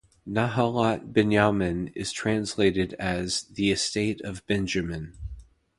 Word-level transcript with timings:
Nahalat 0.27 1.13
Binyamin 1.13 1.91
is 1.95 2.11
translated 2.11 2.95
as 2.97 3.43
"the 3.53 3.69
estate 3.69 4.19
of 4.21 4.43
Benjamin". 4.47 5.13